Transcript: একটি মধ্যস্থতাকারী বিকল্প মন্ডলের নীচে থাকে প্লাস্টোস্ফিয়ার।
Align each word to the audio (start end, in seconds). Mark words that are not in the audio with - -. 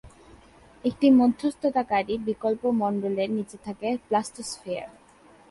একটি 0.83 1.07
মধ্যস্থতাকারী 1.11 2.13
বিকল্প 2.27 2.63
মন্ডলের 2.81 3.29
নীচে 3.37 3.57
থাকে 3.65 3.89
প্লাস্টোস্ফিয়ার। 4.07 4.89